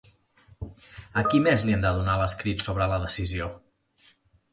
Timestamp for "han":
1.75-1.83